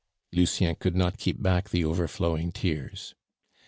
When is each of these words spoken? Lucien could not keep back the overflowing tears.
Lucien 0.33 0.73
could 0.73 0.95
not 0.95 1.19
keep 1.19 1.39
back 1.43 1.69
the 1.69 1.85
overflowing 1.85 2.51
tears. 2.51 3.13